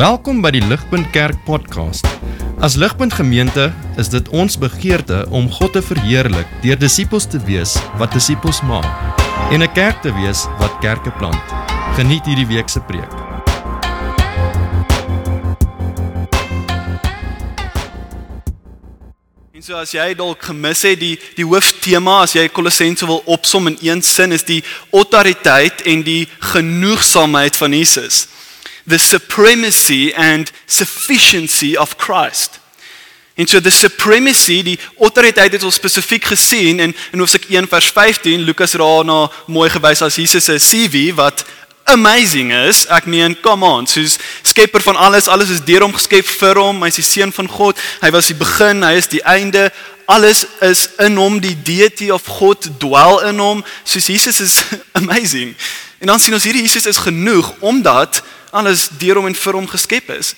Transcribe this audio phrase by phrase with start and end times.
[0.00, 2.06] Welkom by die Ligpunt Kerk podcast.
[2.64, 3.66] As Ligpunt Gemeente
[4.00, 8.88] is dit ons begeerte om God te verheerlik deur disippels te wees wat disippels maak
[9.52, 11.44] en 'n kerk te wees wat kerke plant.
[12.00, 13.12] Geniet hierdie week se preek.
[19.52, 23.66] En so as jy dalk gemis het die die hooftema as jy Kolossense wil opsom
[23.66, 28.39] in een sin is die autoriteit en die genoegsaamheid van Jesus.
[28.88, 32.60] The supremacy and sufficiency of Christ.
[33.34, 37.86] En so the supremacy, die autoriteit het ons spesifiek gesien in in Hoofstuk 1 vers
[37.94, 41.44] 15, Lukas raai na mooi gewys as Jesus se CV wat
[41.84, 42.84] amazing is.
[42.92, 46.82] Ek meen, come on, soos skepper van alles, alles is deur hom geskep vir hom.
[46.84, 47.80] Hy's die seun van God.
[48.02, 49.70] Hy was die begin, hy is die einde.
[50.10, 53.64] Alles is in hom, die deity of God dwel in hom.
[53.88, 54.58] Soos Jesus is
[55.00, 55.54] amazing.
[56.00, 59.68] En dan sien ons hierdie Jesus is genoeg omdat alles deur hom en vir hom
[59.68, 60.34] geskep is.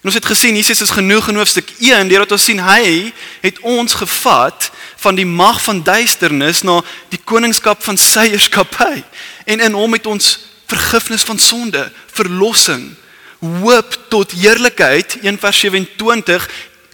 [0.00, 3.58] En ons het gesien Jesus is genoeg in hoofstuk 1 deurdat ons sien hy het
[3.66, 4.70] ons gevat
[5.02, 9.02] van die mag van duisternis na die koningskap van sy heerskappy.
[9.46, 10.28] En in hom het ons
[10.66, 12.92] vergifnis van sonde, verlossing,
[13.40, 16.48] hoop tot heerlikheid 1 vers 27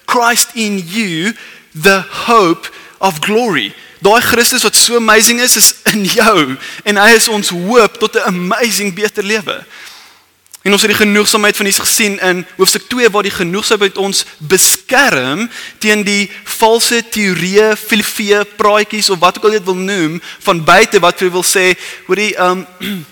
[0.07, 1.33] Christ in you
[1.77, 3.75] the hope of glory.
[4.03, 8.17] Daai Christus wat so amazing is is in jou en hy is ons hoop tot
[8.17, 9.65] 'n amazing beter lewe.
[10.63, 14.25] En ons het die genoegsaamheid van Jesus gesien in hoofstuk 2 waar die genoegsaamheid ons
[14.39, 15.49] beskerm
[15.83, 20.63] teen die valse teorieë, filosofieë, praatjies of wat ook al jy dit wil noem van
[20.65, 21.73] buite wat jy wil sê,
[22.07, 23.01] hoorie, ehm um,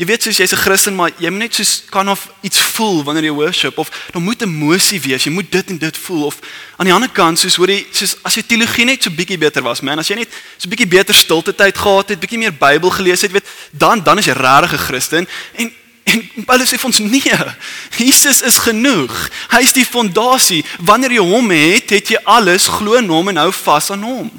[0.00, 3.04] jy weet soos jy's 'n Christen maar jy moet net soos kan of iets voel
[3.04, 6.38] wanneer jy worship of dan moet emosie wees, jy moet dit en dit voel of
[6.76, 9.82] aan die ander kant soos hoorie, soos as jy teologie net so bietjie beter was,
[9.82, 13.22] man, as jy net so bietjie beter stilte tyd gehad het, bietjie meer Bybel gelees
[13.22, 15.28] het, weet, dan dan is jy regtig 'n Christen.
[15.54, 15.70] En
[16.02, 17.36] En Paulus sê vir ons nee.
[17.96, 19.12] Jesus is genoeg.
[19.52, 20.62] Hy is die fondasie.
[20.82, 24.30] Wanneer jy hom het, het jy alles, glo in hom en hou vas aan hom.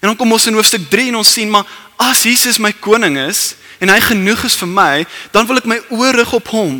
[0.00, 1.66] En dan kom ons in hoofstuk 3 en ons sien maar
[2.00, 4.92] as Jesus my koning is en hy genoeg is vir my,
[5.32, 6.76] dan wil ek my oë rig op hom.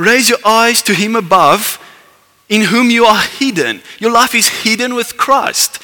[0.00, 1.78] Raise your eyes to him above
[2.50, 3.82] in whom you are hidden.
[4.02, 5.78] Your life is hidden with Christ.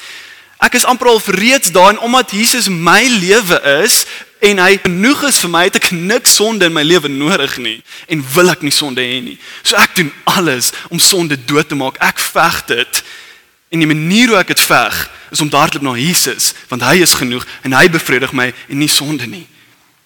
[0.61, 4.05] Ek is amper al reeds daar en omdat Jesus my lewe is,
[4.41, 7.77] en hy genoeg is vir my het ek niks sonde in my lewe nodig nie
[8.09, 9.37] en wil ek nie sonde hê nie.
[9.61, 11.99] So ek doen alles om sonde dood te maak.
[12.01, 13.01] Ek veg dit.
[13.71, 14.97] En die manier hoe ek dit veg
[15.31, 18.89] is om daartoe na Jesus want hy is genoeg en hy bevredig my en nie
[18.91, 19.45] sonde nie.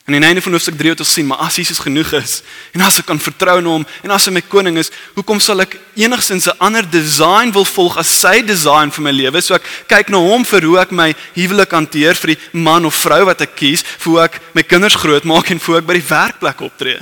[0.06, 2.42] In einde van hoofstuk 3 het ons sien, maar as Jesus genoeg is
[2.78, 5.64] en as ek kan vertrou in hom en as hy my koning is, hoekom sal
[5.64, 9.42] ek enigsins 'n ander design wil volg as sy design vir my lewe?
[9.42, 12.94] So ek kyk na hom vir hoe ek my huwelik hanteer vir die man of
[12.94, 16.10] vrou wat ek kies, vir hoe ek my kinders grootmaak en hoe ek by die
[16.10, 17.02] werkplek optree.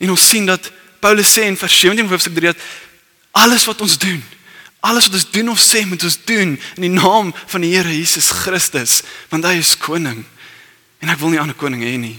[0.00, 2.62] En ons sien dat Paulus sê in vers 17 hoofstuk 3 dat
[3.30, 4.22] alles wat ons doen,
[4.82, 7.88] alles wat ons doen of sê, moet ons doen in die naam van die Here
[7.88, 10.24] Jesus Christus, want hy is koning.
[10.98, 12.18] En ek wil nie 'n ander koning hê nie.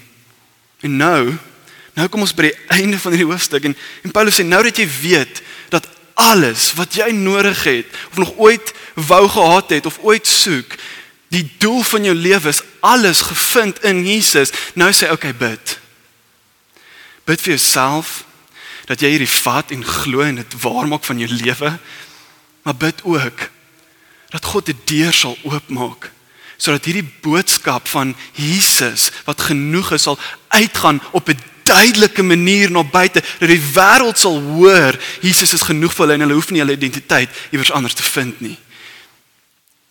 [0.79, 1.37] En nou,
[1.93, 4.77] nou kom ons by die einde van hierdie hoofstuk en en Paulus sê nou dat
[4.77, 9.99] jy weet dat alles wat jy nodig het of nog ooit wou gehad het of
[10.01, 10.75] ooit soek,
[11.27, 14.51] die doel van jou lewe is alles gevind in Jesus.
[14.73, 15.79] Nou sê okay, bid.
[17.27, 18.23] Bid vir jouself
[18.87, 21.73] dat jy hierdie vat en glo en dit waar maak van jou lewe.
[22.63, 23.49] Maar bid ook
[24.29, 26.11] dat God die deur sal oopmaak
[26.57, 32.83] sodat hierdie boodskap van Jesus wat genoeg is sal uitgaan op 'n duidelike manier na
[32.83, 36.63] buite dat die wêreld sal hoor Jesus is genoeg vir hulle en hulle hoef nie
[36.63, 38.57] hulle identiteit iewers anders te vind nie.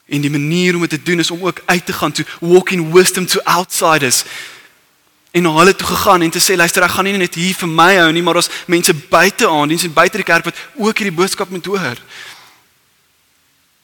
[0.07, 2.71] En die manier om dit te doen is om ook uit te gaan to walk
[2.71, 4.25] in wisdom to outsiders.
[5.31, 7.69] En na hulle toe gegaan en te sê luister ek gaan nie net hier vir
[7.69, 11.17] my hou nie maar ons mense buite aan, mense buite die kerk wat ook hierdie
[11.17, 12.01] boodskap moet hoor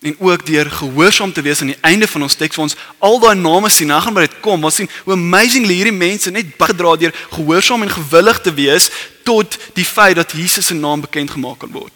[0.03, 3.21] en ook deur gehoorsaam te wees aan die einde van ons teks vir ons al
[3.23, 6.57] daai name sien nou gaan maar dit kom ons sien hoe amazingly hierdie mense net
[6.59, 8.91] bygedra deur gehoorsaam en gewillig te wees
[9.23, 11.93] tot die feit dat Jesus se naam bekend gemaak kan word.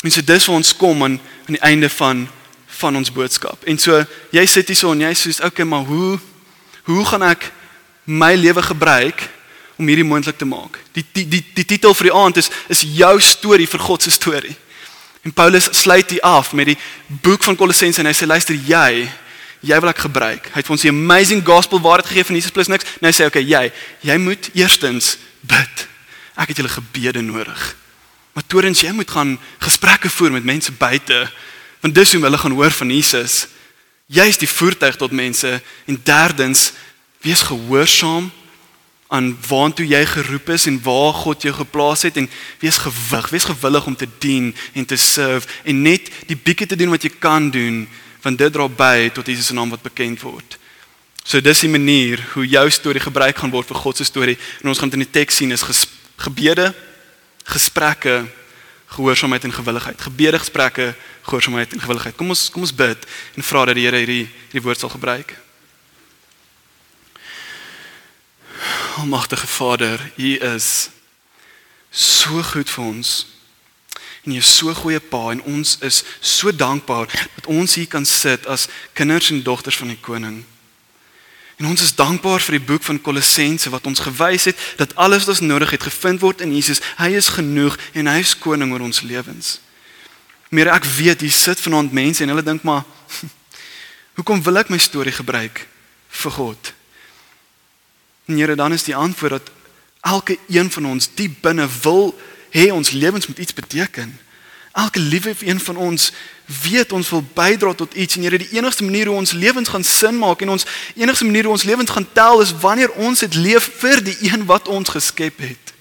[0.00, 2.28] En so dis waar ons kom aan aan die einde van
[2.76, 3.64] van ons boodskap.
[3.64, 6.18] En so jy sit hier so en jy sê okay maar hoe
[6.84, 7.50] hoe gaan ek
[8.04, 9.28] my lewe gebruik
[9.76, 10.78] om hierdie moontlik te maak?
[10.92, 14.10] Die die die die titel vir die aand is is jou storie vir God se
[14.10, 14.56] storie.
[15.26, 19.08] En Paulus sluit hier af met die boek van Kolossense en hy sê luister jy
[19.66, 20.44] jy wil ek gebruik.
[20.52, 22.86] Hy het vir ons die amazing gospel waarheid gegee van Jesus plus niks.
[23.02, 23.64] Nou sê hy okay jy
[24.06, 25.82] jy moet eerstens bid.
[26.38, 27.64] Ek het julle gebede nodig.
[28.38, 29.34] Maar toerens jy moet gaan
[29.64, 31.24] gesprekke voer met mense buite
[31.82, 33.48] want dis hoe hulle gaan hoor van Jesus.
[34.06, 35.56] Jy is die voertuig tot mense
[35.90, 36.68] en derdens
[37.26, 38.30] wees gehoorsaam
[39.08, 43.46] aan waartoe jy geroep is en waar God jou geplaas het en wees gewig, wees
[43.46, 47.12] gewillig om te dien en te serve en net die bietjie te doen wat jy
[47.18, 47.84] kan doen
[48.22, 50.58] want dit dra by tot Jesus se naam wat bekend word.
[51.22, 54.70] So dis die manier hoe jou storie gebruik gaan word vir God se storie en
[54.70, 55.64] ons gaan dit in die teks sien is
[56.16, 56.72] gebede,
[57.46, 58.24] gesprekke,
[58.96, 60.00] gehoorsaamheid en gewilligheid.
[60.00, 62.16] Gebede, gesprekke, gehoorsaamheid en gewilligheid.
[62.18, 65.36] Kom ons kom ons bid en vra dat die Here hierdie hierdie woord sal gebruik.
[68.96, 70.90] Almagtige Vader, U is
[71.90, 73.26] so goed vir ons.
[74.24, 78.06] En U is so goeie Pa en ons is so dankbaar dat ons hier kan
[78.06, 80.44] sit as kinders en dogters van die koning.
[81.56, 85.24] En ons is dankbaar vir die boek van Kolossense wat ons gewys het dat alles
[85.24, 86.82] wat ons nodig het gevind word in Jesus.
[86.98, 89.60] Hy is genoeg en hy is koning oor ons lewens.
[90.52, 92.84] Meer ek weet hier sit vanaand mense en hulle dink maar
[94.18, 95.64] hoekom wil ek my storie gebruik
[96.24, 96.72] vir God?
[98.26, 99.50] En Here, dan is die antwoord dat
[100.00, 102.18] elke een van ons diep binne wil
[102.50, 104.18] hê ons lewens moet iets beteken.
[104.72, 106.12] Elke liewe een van ons
[106.62, 109.84] weet ons wil bydra tot iets en Here, die enigste manier hoe ons lewens gaan
[109.84, 113.34] sin maak en ons enigste manier hoe ons lewens gaan tel is wanneer ons dit
[113.34, 115.74] leef vir die een wat ons geskep het.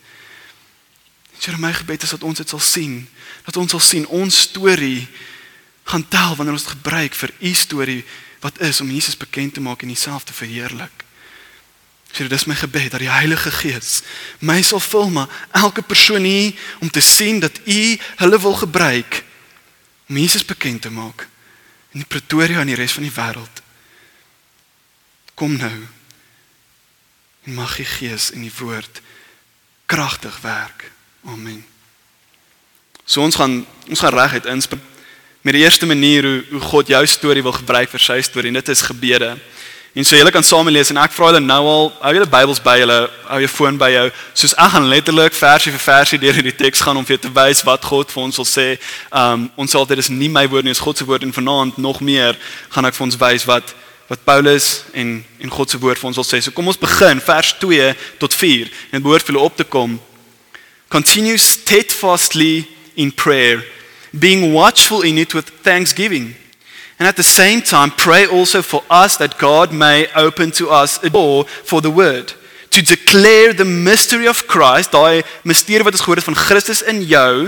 [1.39, 3.07] Here, my gebed is dat ons dit sal sien,
[3.45, 5.07] dat ons sal sien ons storie
[5.85, 8.03] gaan tel wanneer ons dit gebruik vir u storie
[8.41, 11.04] wat is om Jesus bekend te maak en homself te verheerlik.
[12.15, 14.01] Here, dis my gebed dat die Heilige Gees
[14.39, 19.23] my sal vul maar elke persoon hier om te sien dat U hulle wil gebruik
[20.09, 21.27] om Jesus bekend te maak
[21.91, 23.61] in Pretoria en die res van die wêreld.
[25.35, 25.75] Kom nou.
[27.45, 29.01] En mag die Gees en die woord
[29.85, 30.91] kragtig werk.
[31.25, 31.63] Amen.
[33.05, 34.81] So ons gaan ons gaan reguit inspring
[35.45, 38.57] met die eerste manier hoe, hoe God jou storie wil gebruik vir sy storie en
[38.57, 39.35] dit is gebede.
[39.95, 42.59] En so julle kan saam lees en ek vra julle nou al, hou julle Bybels
[42.59, 42.97] by julle,
[43.29, 44.03] hou jou foon by jou.
[44.35, 47.61] Soos ek gaan letterlik versie vir versie deur hierdie teks gaan om vir te wys
[47.63, 48.65] wat God vir ons wil sê.
[49.15, 51.79] Um ons sal dit is nie my woord nie, is God se woord en vanaand
[51.79, 52.35] nog meer
[52.75, 53.71] gaan ek vir ons wys wat
[54.09, 56.43] wat Paulus en en God se woord vir ons wil sê.
[56.43, 59.95] So kom ons begin vers 2 tot 4 en behoort vir julle op te kom.
[60.91, 62.65] Continue steadfastly
[62.99, 63.63] in prayer,
[64.11, 66.35] being watchful in it with thanksgiving.
[66.97, 71.03] And at the same time, pray also for us that God may open to us
[71.03, 72.33] a door for the word
[72.75, 77.05] to declare the mystery of Christ, daai misterie wat ons gehoor het van Christus in
[77.07, 77.47] jou,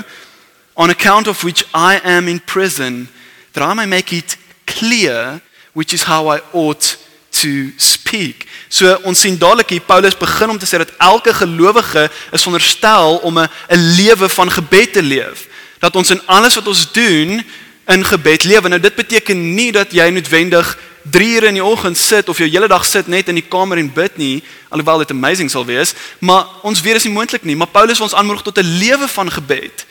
[0.79, 3.09] on account of which I am in prison,
[3.51, 5.41] that I may make it clear
[5.73, 6.95] which is how I ought
[7.43, 8.47] to speak.
[8.69, 13.19] So ons sien dadelik hier Paulus begin om te sê dat elke gelowige is veronderstel
[13.27, 15.47] om 'n 'n lewe van gebed te leef.
[15.79, 17.43] Dat ons in alles wat ons doen
[17.87, 18.67] in gebed lewe.
[18.67, 20.77] Nou dit beteken nie dat jy noodwendig
[21.11, 23.79] 3 ure in die oggend sit of jou hele dag sit net in die kamer
[23.79, 27.45] en bid nie, alhoewel dit amazing sal wees, maar ons weet dit is nie moontlik
[27.47, 29.85] nie, maar Paulus ons aanmoedig tot 'n lewe van gebed.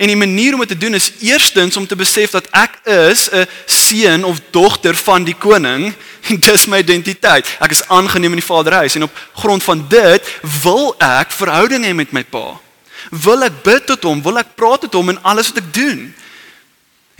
[0.00, 3.28] En die manier om dit te doen is eerstens om te besef dat ek is
[3.30, 5.92] 'n seun of dogter van die koning
[6.28, 7.46] en dis my identiteit.
[7.60, 10.22] Ek is aangeneem in die Vaderhuis en op grond van dit
[10.62, 12.60] wil ek verhouding hê met my pa.
[13.10, 16.14] Wil ek bid tot hom, wil ek praat tot hom in alles wat ek doen.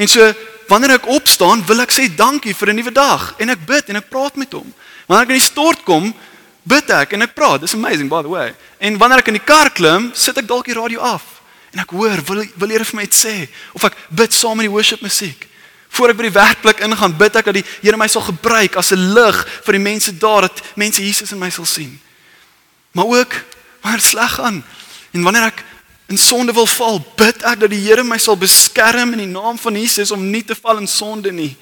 [0.00, 0.25] En so
[0.70, 3.97] wanneer ek opstaan, wil ek sê dankie vir 'n nuwe dag en ek bid en
[3.97, 4.73] ek praat met hom.
[5.06, 6.14] Wanneer ek in die stort kom,
[6.62, 7.61] bid ek en ek praat.
[7.61, 8.55] Dis amazing by the way.
[8.79, 11.23] En wanneer ek in die kar klim, sit ek dalk die radio af
[11.72, 14.67] en ek hoor wil wil Here vir my iets sê of ek bid saam met
[14.67, 15.46] die worship musiek.
[15.91, 18.93] Voordat ek by die werkplek ingaan, bid ek dat die Here my sal gebruik as
[18.93, 22.01] 'n lig vir die mense daar dat mense Jesus in my sal sien.
[22.93, 23.34] Maar ook
[23.82, 24.65] wanneer sleg gaan
[25.13, 25.65] en wanneer ek
[26.10, 29.58] in sonde wil val, bid ek dat die Here my sal beskerm in die naam
[29.62, 31.52] van Jesus om nie te val in sonde nie.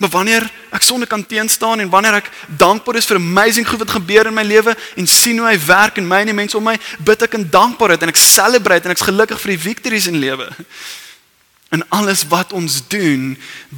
[0.00, 3.92] Maar wanneer ek sonde kan teenstaan en wanneer ek dankbaar is vir amazing goed wat
[3.98, 6.64] gebeur in my lewe en sien hoe hy werk in my en die mense om
[6.64, 10.16] my, bid ek in dankbaarheid en ek celebrate en ek's gelukkig vir die victories in
[10.22, 10.48] lewe.
[11.76, 13.34] In alles wat ons doen,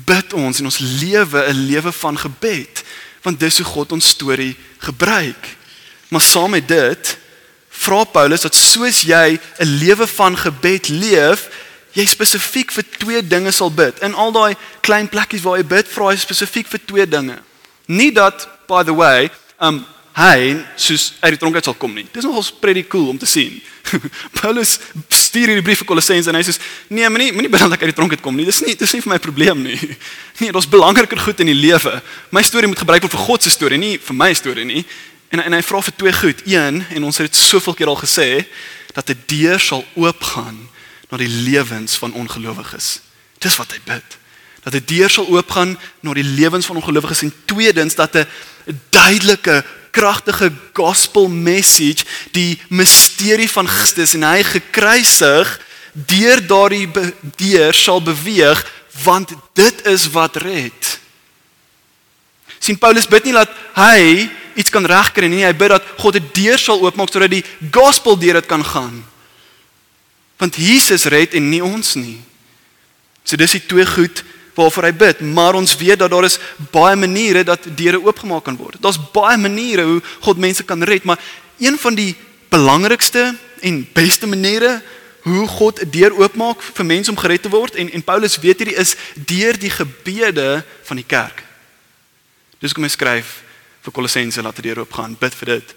[0.06, 2.84] bid ons en ons lewe 'n lewe van gebed,
[3.26, 5.50] want dis hoe God ons storie gebruik.
[6.08, 7.16] Maar saam met dit,
[7.82, 11.48] vra Paulus dat soos jy 'n lewe van gebed leef,
[11.92, 13.98] jy spesifiek vir twee dinge sal bid.
[14.00, 17.38] In al daai klein plekkies waar jy bid, vra jy spesifiek vir twee dinge.
[17.86, 22.04] Nie dat by the way, um hy soos uit die tronk uit sal kom nie.
[22.12, 23.62] Dis nogals pretty cool om te sien.
[24.40, 24.76] Paulus
[25.08, 26.56] stuur hierdie brief vir Kolossense en hy sê:
[26.92, 28.44] "Nee, moenie moenie bid dat ek uit die tronk uit kom nie.
[28.44, 29.78] Dis nie dis nie vir my probleem nie.
[30.42, 32.00] Nee, daar's belangriker goed in die lewe.
[32.34, 34.80] My storie moet gebruik word vir God se storie, nie vir my storie nie.
[35.32, 36.40] En en hy vra vir twee goed.
[36.44, 38.44] Een, en ons het dit soveel keer al gesê,
[38.92, 40.68] dat 'n deur sal oopgaan
[41.08, 43.00] na die lewens van ongelowiges.
[43.38, 44.18] Dis wat hy bid.
[44.62, 48.28] Dat 'n deur sal oopgaan na die lewens van ongelowiges en tweedens dat 'n
[48.90, 55.60] duidelike kragtige gospel message, die misterie van Christus en hy gekruisig
[55.92, 56.90] deur daardie
[57.36, 58.72] deur sal beweeg
[59.02, 61.00] want dit is wat red.
[62.58, 66.30] sien Paulus bid nie dat hy iets kan regkry nie, hy bid dat God 'n
[66.32, 69.04] deur sal oopmaak sodat die gospel deur dit kan gaan.
[70.38, 72.20] Want Jesus red en nie ons nie.
[73.24, 76.38] So dis die twee goed waarvoor hy bid, maar ons weet dat daar is
[76.70, 78.76] baie maniere dat deure oopgemaak kan word.
[78.80, 81.20] Daar's baie maniere hoe God mense kan red, maar
[81.58, 82.16] een van die
[82.50, 84.82] belangrikste en beste maniere
[85.22, 88.58] hoe God 'n deur oopmaak vir mense om gered te word en en Paulus weet
[88.58, 91.42] hierdie is deur die gebede van die kerk.
[92.58, 93.42] Dis kom hy skryf
[93.82, 95.74] vir Kolossense laat die deur oopgaan, bid vir dit.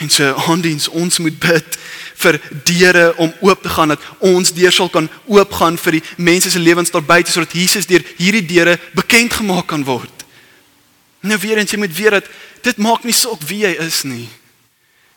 [0.00, 1.76] En so aandiens ons moet bid
[2.22, 6.50] vir deure om oop te gaan dat ons deur sal kan oopgaan vir die mense
[6.50, 10.24] se lewens daar buite sodat Jesus deur hierdie deure bekend gemaak kan word.
[11.20, 12.30] Nou weer eens jy moet weet dat
[12.64, 14.28] dit maak nie saak wie jy is nie.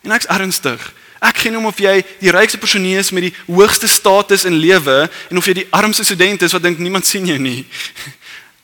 [0.04, 0.84] En ek's ernstig.
[1.24, 4.60] Ek gee nie om of jy die rykste persoon is met die hoogste status in
[4.60, 7.64] lewe en of jy die armste student is wat dink niemand sien jou nie.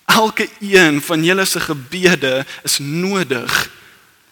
[0.10, 3.70] Elke een van julle se gebede is nodig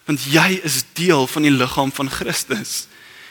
[0.08, 2.86] want jy is deel van die liggaam van Christus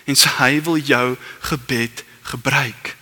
[0.05, 1.15] en so hy wil jou
[1.49, 2.93] gebed gebruik.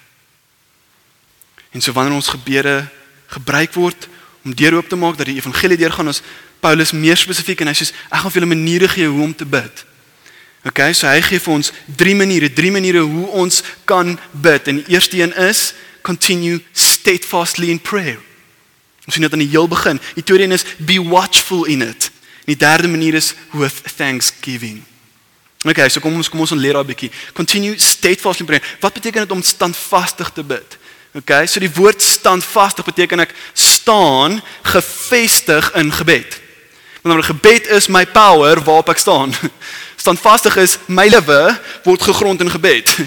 [1.76, 2.88] En so wanneer ons gebede
[3.28, 4.08] gebruik word
[4.46, 6.24] om deur oop te maak dat die evangelie deurgaan ons
[6.64, 9.46] Paulus meer spesifiek en hy sê ek gaan vir julle maniere gee hoe om te
[9.46, 9.84] bid.
[10.66, 14.72] Okay, so hy gee vir ons drie maniere, drie maniere hoe ons kan bid.
[14.72, 18.18] En die eerste een is continue steadfastly in prayer.
[19.06, 20.02] Ons sien dit aan die heel begin.
[20.14, 22.12] Die tweede een is be watchful in it.
[22.46, 24.84] En die derde manier is with thanksgiving.
[25.66, 27.12] Okay, so kom ons kom ons leer daai bietjie.
[27.34, 28.78] Continue steadfastly in prayer.
[28.80, 30.78] Wat beteken dit om standvastig te bid?
[31.16, 36.42] Okay, so die woord standvastig beteken ek staan gefestig in gebed.
[37.02, 39.34] Want 'n gebed is my power waarop ek staan.
[40.06, 42.98] standvastig is my lewe word gegrond in gebed.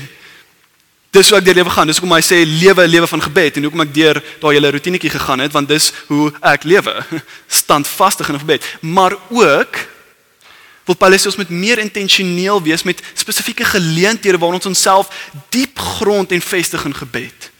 [1.11, 1.89] Dis hoe ek deur lewe gaan.
[1.89, 5.13] Dis hoekom hy sê lewe lewe van gebed en hoekom ek deur daai hele rotinetjie
[5.15, 6.95] gegaan het want dis hoe ek lewe.
[7.63, 9.81] Standvastig in gebed, maar ook
[10.89, 15.13] wil Paulus ons met meer intentioneel wees met spesifieke geleenthede waar ons onsself
[15.53, 17.51] diep grond en vestig in gebed.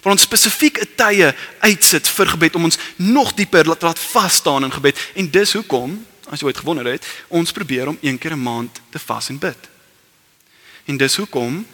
[0.00, 4.64] Waar ons spesifieke tye uitsit vir gebed om ons nog dieper laat laat vas staan
[4.64, 5.98] in gebed en dis hoekom
[6.30, 9.38] as jy ooit gewonder het, ons probeer om een keer 'n maand te vas en
[9.38, 9.68] bid.
[10.86, 11.66] En dis hoekom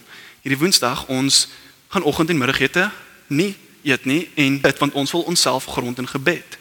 [0.46, 1.48] hierdie Woensdag ons
[1.90, 2.90] gaan oggend en middagete
[3.26, 6.58] nie eet nie en bid want ons wil onsself grond in gebed.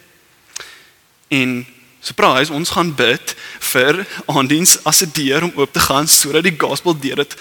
[1.29, 1.65] En
[2.01, 3.35] surprise, ons gaan bid
[3.73, 7.35] vir aandiens as 'n deur om oop te gaan sodat die gospel deur dit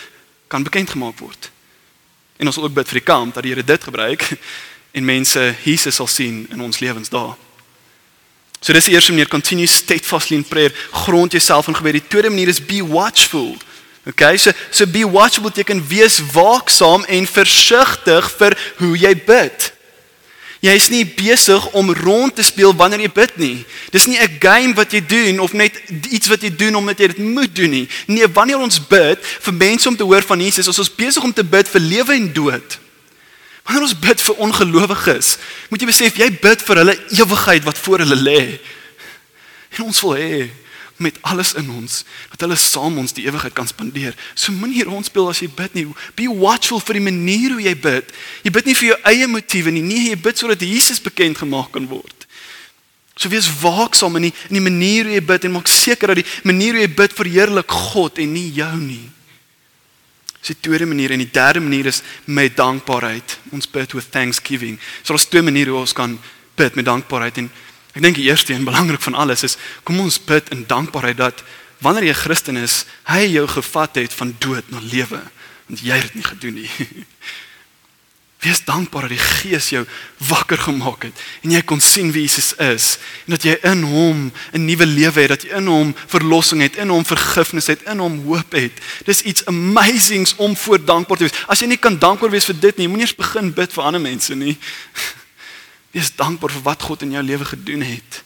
[0.48, 1.50] kan bekend gemaak word.
[2.36, 4.36] En ons wil ook bid vir die kamp dat die Here dit gebruik
[4.92, 7.36] en mense Jesus sal sien in ons lewens daar.
[8.60, 11.92] So dis die eerste manier continue steadfastly in prayer, grond jouself in gebed.
[11.92, 13.56] Die tweede manier is be watchful.
[14.06, 19.70] Okay, so so be watchful beteken wees waaksaam en versigtig vir hoe jy bid.
[20.64, 23.64] Jy is nie besig om rond te speel wanneer jy bid nie.
[23.92, 25.72] Dis nie 'n game wat jy doen of net
[26.08, 27.88] iets wat jy doen omdat jy dit moet doen nie.
[28.06, 31.32] Nee, wanneer ons bid vir mense om te hoor van Jesus, is ons besig om
[31.32, 32.78] te bid vir lewe en dood.
[33.64, 35.36] Wanneer ons bid vir ongelowiges,
[35.70, 38.58] moet jy besef jy bid vir hulle ewigheid wat voor hulle lê.
[39.78, 40.50] En ons wil hê
[40.96, 44.14] met alles in ons dat hulle saam ons die ewigheid kan spandeer.
[44.34, 45.86] So moenie rond speel as jy bid nie.
[46.14, 48.12] Be watchful vir die manier hoe jy bid.
[48.46, 49.82] Jy bid nie vir jou eie motiewe nie.
[49.82, 52.28] Nee, jy bid sodat Jesus bekend gemaak kan word.
[53.14, 56.22] So wees waaksaam in die in die manier hoe jy bid en maak seker dat
[56.22, 59.04] die manier hoe jy bid verheerlik God en nie jou nie.
[60.44, 63.38] Dis die tweede manier en die derde manier is met dankbaarheid.
[63.54, 64.78] Ons bid with thanksgiving.
[65.02, 66.18] So daar's twee maniere hoe ons kan
[66.58, 67.50] bid met dankbaarheid en
[67.94, 71.44] ek dink die eerste en belangrik van alles is kom ons bid in dankbaarheid dat
[71.84, 75.22] wanneer jy Christen is, hy jou gevat het van dood na lewe
[75.64, 76.68] want jy het dit nie gedoen nie.
[78.44, 79.80] Wees dankbaar dat die Gees jou
[80.28, 82.88] wakker gemaak het en jy kon sien wie Jesus is
[83.24, 86.76] en dat jy in hom 'n nuwe lewe het, dat jy in hom verlossing het,
[86.76, 88.76] in hom vergifnis het, in hom hoop het.
[89.08, 91.44] Dis iets amazings om voor dankbaar te wees.
[91.48, 94.00] As jy nie kan dankbaar wees vir dit nie, moenie eens begin bid vir ander
[94.00, 94.58] mense nie.
[95.94, 98.22] Wees dankbaar vir wat God in jou lewe gedoen het.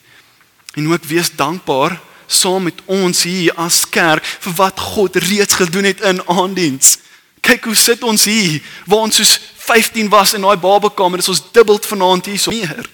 [0.74, 5.88] En ook wees dankbaar saam met ons hier as kerk vir wat God reeds gedoen
[5.88, 6.98] het in aandiens.
[7.40, 11.44] Kyk hoe sit ons hier waar ons soos 15 was in daai babakamer, is ons
[11.52, 12.88] dubbel vanaand hier so meer.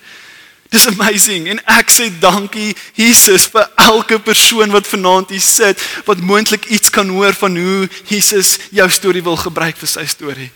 [0.75, 6.23] Dis amazing en ek sê dankie Jesus vir elke persoon wat vanaand hier sit wat
[6.23, 10.51] moontlik iets kan hoor van hoe Jesus jou storie wil gebruik vir sy storie.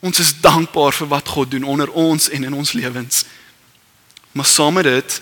[0.00, 3.24] Ons is dankbaar vir wat God doen onder ons en in ons lewens.
[4.32, 5.20] Maar saam met dit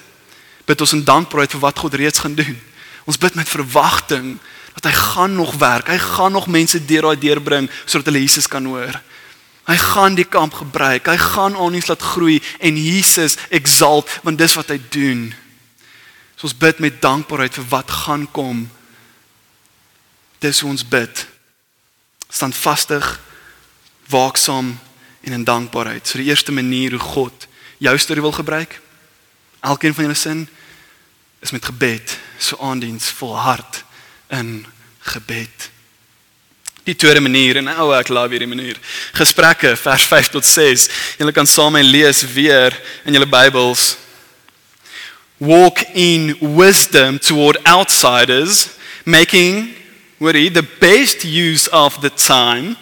[0.67, 2.57] bid ons in dankbaarheid vir wat God reeds gaan doen.
[3.07, 4.35] Ons bid met verwagting
[4.75, 5.89] dat hy gaan nog werk.
[5.89, 8.99] Hy gaan nog mense deur daai deur bring sodat hulle Jesus kan hoor.
[9.67, 11.09] Hy gaan die kamp gebruik.
[11.09, 15.31] Hy gaan ons laat groei en Jesus exalt want dis wat hy doen.
[16.37, 18.67] So ons bid met dankbaarheid vir wat gaan kom.
[20.45, 21.25] Dis ons bid.
[22.29, 23.07] Standvastig,
[24.09, 24.79] waaksaam
[25.21, 26.07] en in dankbaarheid.
[26.07, 27.47] So die eerste manier hoe God
[27.79, 28.81] jou storie wil gebruik.
[29.61, 30.49] Elkeen van julle sin
[31.41, 33.85] is met gebed, so aandiens volhard
[34.29, 34.67] in
[34.99, 35.71] gebed.
[36.85, 38.79] Die tweede manier en ou ek love hierdie manier.
[39.19, 40.89] Gesprekke vers 5 tot 6.
[41.19, 43.97] Julle kan saam met lees weer in julle Bybels.
[45.43, 48.69] Walk in wisdom toward outsiders,
[49.05, 49.75] making
[50.19, 52.77] worry the best use of the time.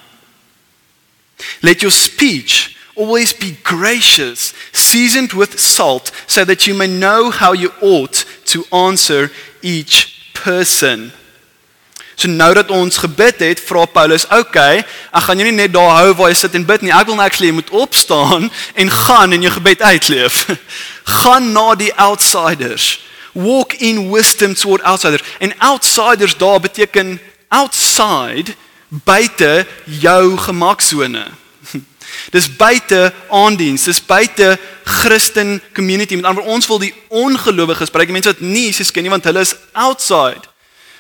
[1.60, 7.52] Let your speech always be gracious, seasoned with salt, so that you may know how
[7.52, 9.30] you ought to answer
[9.62, 11.12] each person.
[12.14, 14.76] So nou dat ons gebid het, vra Paulus, "Oké, okay,
[15.12, 16.92] ek gaan jou nie net daar hou waar jy sit en bid nie.
[16.92, 20.46] Ek wil net actually jy moet opstaan en gaan en jou gebed uitleef.
[21.22, 23.00] gaan na die outsiders.
[23.32, 25.22] Walk in wisdom toward outsiders.
[25.38, 28.54] En outsiders daar beteken outside
[29.04, 31.24] buite jou gemaksone.
[32.34, 36.14] Dis buite aandiens, dis buite Christen community.
[36.14, 39.26] Met ander woorde, ons wil die ongelowiges, spreek mense wat nie Jesus ken nie want
[39.28, 40.46] hulle is outside.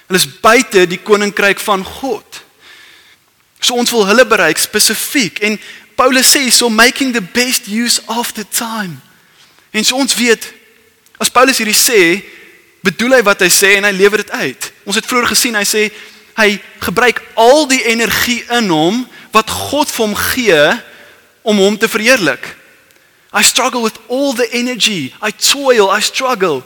[0.08, 2.42] Hulle is buite die koninkryk van God.
[3.60, 5.56] So ons wil hulle bereik spesifiek en
[5.96, 8.98] Paulus sê so making the best use of the time.
[9.72, 10.50] En so ons weet
[11.22, 12.00] as Paulus hierdie sê,
[12.84, 14.66] bedoel hy wat hy sê en hy lewer dit uit.
[14.84, 15.86] Ons het vroeër gesien hy sê
[16.38, 20.62] hy gebruik al die energie in hom wat God vir hom gee
[21.42, 22.56] om hom te verheerlik.
[23.34, 25.12] I struggle with all the energy.
[25.22, 26.62] I toil, I struggle.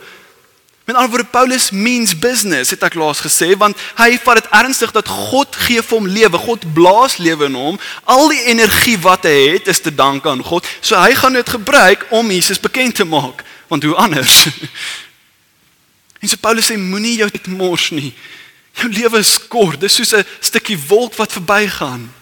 [0.85, 4.93] Met ander woorde Paulus means business het ek laas gesê want hy vat dit ernstig
[4.93, 6.39] dat God gee vir hom lewe.
[6.41, 7.77] God blaas lewe in hom.
[8.09, 10.65] Al die energie wat hy het is te danke aan God.
[10.81, 13.45] So hy gaan dit gebruik om Jesus bekend te maak.
[13.69, 14.41] Want hoe anders?
[16.19, 18.09] En so Paulus sê moenie jou tyd mors nie.
[18.79, 19.79] Jou lewe is kort.
[19.79, 22.13] Dis soos 'n stukkie wolk wat verbygaan.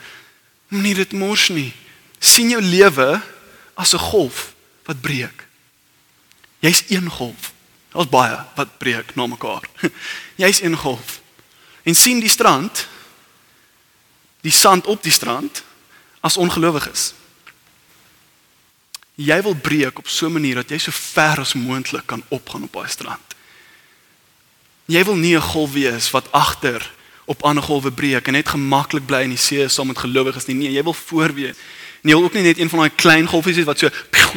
[0.67, 1.73] Moenie dit mors nie.
[2.19, 3.21] sien jou lewe
[3.75, 4.53] as 'n golf
[4.85, 5.47] wat breek.
[6.59, 7.53] Jy's een golf.
[7.91, 9.61] Daar's baie wat breek na mekaar.
[10.35, 11.21] Jy's in golf.
[11.83, 12.87] En sien die strand
[14.41, 15.63] die sand op die strand
[16.19, 17.13] as ongelowiges.
[19.15, 22.63] Jy wil breek op so 'n manier dat jy so ver as moontlik kan opgaan
[22.63, 23.26] op daai strand.
[24.87, 26.91] Jy wil nie 'n golf wees wat agter
[27.25, 30.55] op ander golwe breek en net gemaklik bly in die see saam met gelowiges nie.
[30.55, 31.55] Nee, jy wil voorwees.
[32.01, 33.89] Nie ook nie net een van daai klein golfies wat so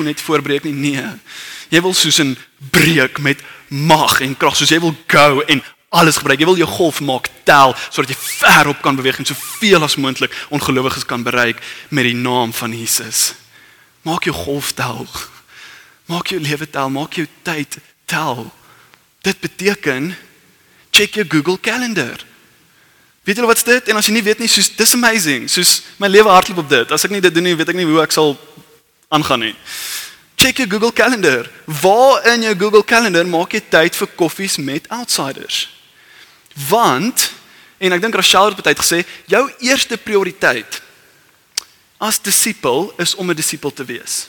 [0.03, 0.73] net voorbreek nie.
[0.73, 1.05] Nee.
[1.69, 2.37] Jy wil soos 'n
[2.71, 6.39] breek met mag en krag, soos jy wil go en alles gebruik.
[6.39, 9.97] Jy wil jou golf maak tel sodat jy ver op kan beweeg en soveel as
[9.97, 13.35] moontlik ongelowiges kan bereik met die naam van Jesus.
[14.03, 15.07] Maak jou golf tel.
[16.07, 18.53] Maak jou lewe tel, maak jou tyd tel.
[19.23, 20.17] Dit beteken
[20.91, 22.25] check jou Google Calendar.
[23.25, 23.89] Weet jy wat dit?
[23.89, 25.49] En as jy nie weet nie, soos dis amazing.
[25.51, 26.93] Soos my lewe hardloop op dit.
[26.93, 28.37] As ek nie dit doen nie, weet ek nie hoe ek sal
[29.13, 29.55] aangaan nie.
[30.41, 31.51] Check jou Google Calendar.
[31.67, 35.69] Waar in jou Google Calendar maak jy tyd vir koffies met outsiders?
[36.69, 37.29] Want
[37.81, 39.01] en ek dink Rachel het baie gesê,
[39.31, 40.83] jou eerste prioriteit
[42.01, 44.29] as disipel is om 'n disipel te wees.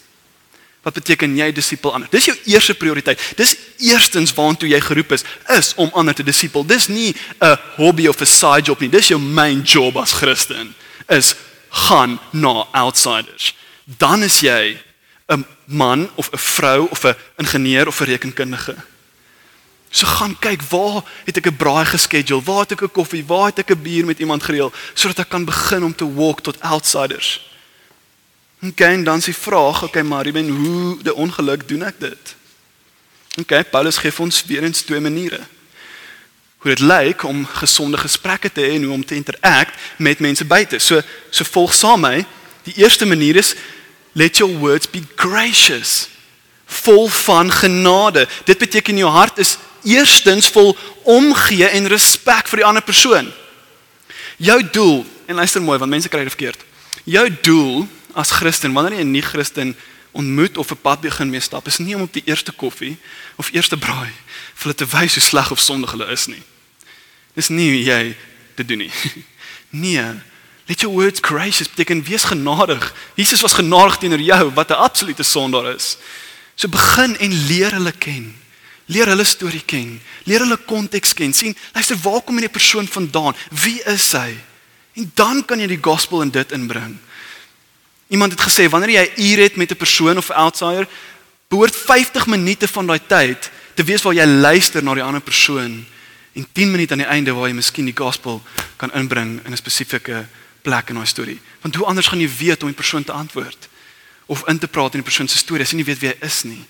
[0.81, 2.09] Wat beteken jy disipel ander?
[2.09, 3.19] Dis jou eerste prioriteit.
[3.37, 6.65] Dis eerstens waartoe jy geroep is, is om ander te disipel.
[6.65, 8.89] Dis nie 'n hobby of 'n side job nie.
[8.89, 10.75] Dis jou main job as Christen.
[11.07, 11.35] Is
[11.69, 13.55] gaan na outsiders.
[13.85, 14.77] Dan is jy
[15.27, 18.75] 'n man of 'n vrou of 'n ingenieur of 'n rekenkundige.
[19.89, 23.45] So gaan kyk waar het ek 'n braai geskedule, waar het ek 'n koffie, waar
[23.45, 26.61] het ek 'n bier met iemand gereël sodat ek kan begin om te walk tot
[26.61, 27.50] outsiders.
[28.67, 32.35] Okay, en dan s'ie vraag, okay, maar jy ben hoe die ongeluk doen ek dit?
[33.41, 35.39] Okay, Paulus gee ons weer eens twee maniere.
[36.61, 40.45] Hoe dit lyk om gesonde gesprekke te hê en hoe om te interact met mense
[40.45, 40.79] buite.
[40.79, 42.21] So so volg saam my.
[42.67, 43.55] Die eerste manier is
[44.13, 46.11] let your words be gracious
[46.71, 52.67] vol van genade dit beteken jou hart is eerstens vol omgee en respek vir die
[52.67, 53.31] ander persoon
[54.37, 56.63] jou doel en luister mooi want mense kry dit verkeerd
[57.03, 59.75] jou doel as Christen wanneer jy 'n nie Christen
[60.11, 62.97] ontmoet of 'n pad begin mee stap is nie om op die eerste koffie
[63.35, 64.11] of eerste braai
[64.53, 66.43] vir hulle te wys hoe sleg of sondig hulle is nie
[67.35, 68.15] dis nie jy
[68.55, 68.91] dit doen nie
[69.83, 70.21] nee
[70.71, 72.93] Let your words gracious beteken wees genadig.
[73.15, 75.97] Jesus was genadig teenoor jou wat 'n absolute sondaar is.
[76.55, 78.35] So begin en leer hulle ken.
[78.85, 80.01] Leer hulle storie ken.
[80.23, 81.33] Leer hulle konteks ken.
[81.33, 83.35] sien, luister, waar kom hierdie persoon vandaan?
[83.49, 84.37] Wie is hy?
[84.93, 86.97] En dan kan jy die gospel in dit inbring.
[88.11, 90.87] Iemand het gesê wanneer jy 'n uur het met 'n persoon of 'n outsider,
[91.47, 95.85] behoort 50 minute van daai tyd te wees waar jy luister na die ander persoon
[96.33, 98.43] en 10 minute aan die einde waar jy miskien die gospel
[98.75, 100.27] kan inbring in 'n spesifieke
[100.61, 101.39] plek in daai storie.
[101.61, 103.69] Want hoe anders gaan jy weet om die persoon te antwoord
[104.25, 106.17] of in te praat in die persoon se storie as jy nie weet wie hy
[106.25, 106.65] is nie?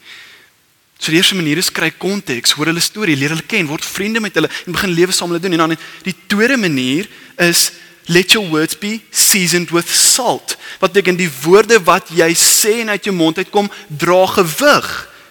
[0.98, 4.20] So die eerste manier is kry konteks, hoor hulle storie, leer hulle ken, word vriende
[4.20, 5.60] met hulle en begin lewe saam met hulle doen.
[5.60, 7.72] En dan die tweede manier is
[8.12, 10.58] let your words be seasoned with salt.
[10.80, 14.90] Wat beteken die woorde wat jy sê en uit jou mond uitkom dra gewig.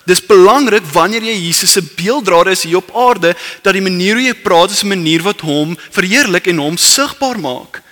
[0.08, 4.24] Dis belangrik wanneer jy Jesus se beelddraer is hier op aarde dat die manier hoe
[4.30, 7.82] jy praat is 'n manier wat hom verheerlik en hom sigbaar maak.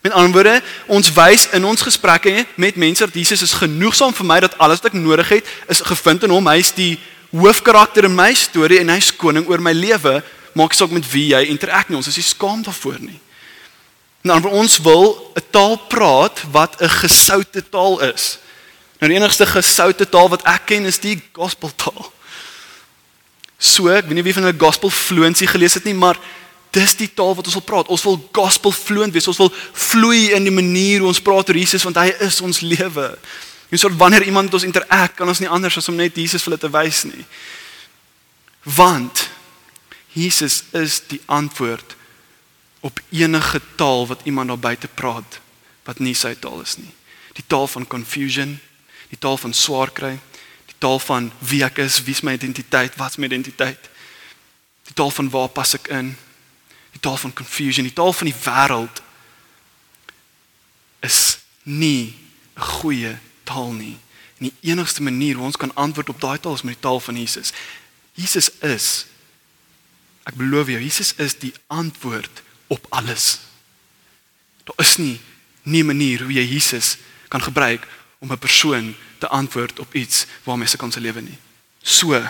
[0.00, 4.26] Met ander woorde, ons wys in ons gesprekke met mense dat Jesus is genoegsaam vir
[4.26, 6.46] my dat alles wat ek nodig het is gevind in hom.
[6.46, 6.98] Hy is die
[7.32, 10.22] hoofkarakter in my storie en hy's koning oor my lewe,
[10.54, 11.96] maak saak met wie jy interakt nie.
[11.96, 13.25] Ons is nie skaam daarvoor nie.
[14.26, 18.38] Nou vir ons wil 'n taal praat wat 'n gesoute taal is.
[18.98, 22.12] Nou die enigste gesoute taal wat ek ken is die gospeltaal.
[23.58, 26.18] So, ek weet nie wie van hulle gospel fluency gelees het nie, maar
[26.70, 27.88] dis die taal wat ons wil praat.
[27.88, 29.28] Ons wil gospel fluent wees.
[29.28, 32.60] Ons wil vloei in die manier hoe ons praat oor Jesus want hy is ons
[32.60, 33.18] lewe.
[33.68, 36.42] En so wanneer iemand met ons interak, kan ons nie anders as om net Jesus
[36.42, 37.24] vir hulle te wys nie.
[38.76, 39.28] Want
[40.12, 41.96] Jesus is die antwoord
[42.86, 45.40] op enige taal wat iemand daar buite praat
[45.86, 46.92] wat nie sy taal is nie.
[47.34, 48.56] Die taal van confusion,
[49.10, 50.14] die taal van swaar kry,
[50.66, 53.90] die taal van wie ek is, wie is my identiteit, wat is my identiteit?
[54.86, 56.14] Die taal van waar pas ek in?
[56.94, 59.02] Die taal van confusion, die taal van die wêreld
[61.06, 62.14] is nie
[62.56, 63.98] 'n goeie taal nie.
[64.38, 67.00] En die enigste manier hoe ons kan antwoord op daai taal is met die taal
[67.00, 67.52] van Jesus.
[68.14, 69.06] Jesus is
[70.24, 73.38] ek beloof jou, Jesus is die antwoord op alles.
[74.64, 75.20] Daar is nie
[75.62, 76.96] nie 'n manier hoe jy Jesus
[77.28, 77.86] kan gebruik
[78.18, 81.38] om 'n persoon te antwoord op iets waarmee sy kan se lewe nie.
[81.82, 82.22] So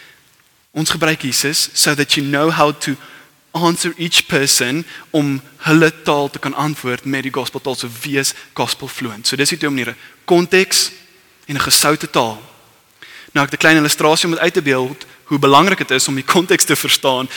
[0.78, 2.96] ons gebruik Jesus so that you know how to
[3.50, 8.34] answer each person om hulle taal te kan antwoord met die gospel taal so wees
[8.52, 9.26] gospel fluent.
[9.26, 10.90] So dis die twee maniere: konteks
[11.46, 12.42] en 'n gesoute taal.
[13.32, 16.08] Nou ek het 'n klein illustrasie om dit uit te beeld hoe belangrik dit is
[16.08, 17.28] om die konteks te verstaan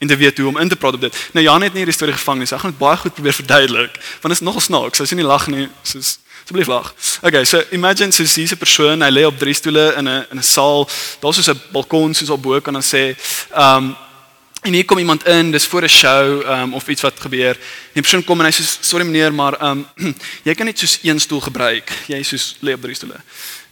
[0.00, 1.16] en te weet hoe om in te praat op dit.
[1.32, 2.46] Nou Jan het nie hierdie storie gevang nie.
[2.48, 3.98] So ek gaan dit baie goed probeer verduidelik.
[4.24, 5.00] Want dit is nogal snaaks.
[5.04, 6.94] As jy nie lag nie, soos asseblief lag.
[7.20, 10.38] Okay, so imagine so hier's 'n persoon, hy lê op drie stoele in 'n in
[10.38, 10.88] 'n saal.
[11.20, 13.14] Daar's so 'n balkon soos op bo kan dan sê,
[13.52, 13.96] ehm um,
[14.60, 17.56] En hier kom iemand in, dis voor 'n show um, of iets wat gebeur.
[17.92, 19.86] Die persoon kom en hy sê sorry meneer, maar um,
[20.44, 21.92] jy kan net soos een stoel gebruik.
[22.06, 23.20] Jy soos lê op drie stoele.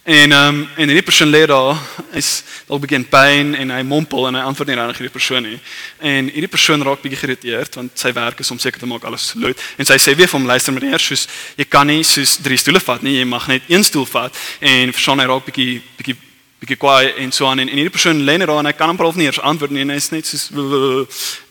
[0.09, 1.77] En ehm um, en die persoon lê daar,
[2.15, 5.59] hy's dalk begin pyn en hy mompel en hy antwoord nie reg hierdie persoon nie.
[6.01, 9.27] En hierdie persoon raak bietjie geïrriteerd want sy werk is om seker te maak alles
[9.37, 9.61] luid.
[9.77, 11.27] En sy sê weer vir hom luister meneer, soos
[11.59, 14.41] jy kan nie soos drie stoele vat nie, jy mag net een stoel vat
[14.71, 16.17] en verstaan hy raak bietjie bietjie
[16.63, 18.89] bietjie kwaai en so aan en, en hierdie persoon lê net daar en hy kan
[18.89, 20.49] amper half nie eens antwoord nie en hy's net soos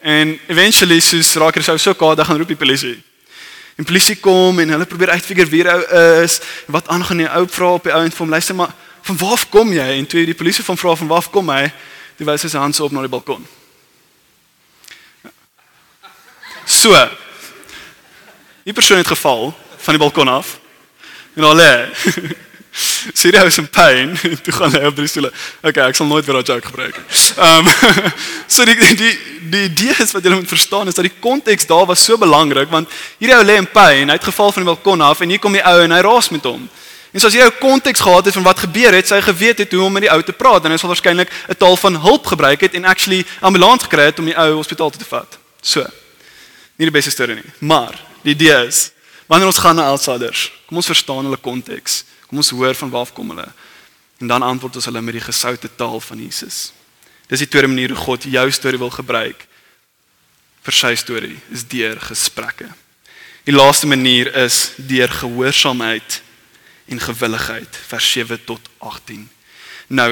[0.03, 2.99] en eventually soos raak hy so kwaad dat gaan roep die polisie.
[3.79, 5.83] En polisie kom en hulle probeer uitfigure wie ou
[6.25, 8.73] is, wat aangaan die ou vra op die ou en vir hom luister maar
[9.07, 11.69] van waar kom jy en toe die polisie van vra van waar kom hy,
[12.19, 13.47] die wys sy hand so op na die balkon.
[16.67, 16.93] So.
[18.67, 20.59] Die persoon het geval van die balkon af.
[21.38, 21.71] En al lê
[23.14, 25.30] sê hy is in pyn toe gaan hy op drie stoele.
[25.62, 27.06] Okay, ek sal nooit weer daai joke gebruik nie.
[27.37, 28.12] Ehm um,
[28.54, 29.12] so die die
[29.48, 32.70] die idee is wat jy moet verstaan is dat die konteks daar was so belangrik
[32.70, 35.42] want hierdie ou lê in pyn, hy het geval van die balkon af en hier
[35.42, 36.68] kom die ou en hy raas met hom.
[37.12, 39.72] En so as jy 'n konteks gehad het van wat gebeur het, sy geweet het
[39.72, 42.26] hoe om met die ou te praat en hy sal waarskynlik 'n taal van hulp
[42.26, 45.38] gebruik het en actually ambulans gekry het om die ou hospitaal toe te vat.
[45.61, 45.87] So.
[46.78, 48.92] Nie die beste storie nie, maar die idee is
[49.26, 52.04] wanneer ons gaan na outsiders, kom ons verstaan hulle konteks.
[52.29, 53.49] Kom ons hoor van waar kom hulle.
[54.19, 56.73] En dan antwoord ons hulle met die gesoute taal van Jesus.
[57.29, 59.47] Dis die tweede manier hoe God jou storie wil gebruik
[60.69, 62.69] vir sy storie, is deur gesprekke.
[63.49, 66.19] Die laaste manier is deur gehoorsaamheid
[66.93, 69.23] en gewilligheid, vers 7 tot 18.
[69.88, 70.11] Nou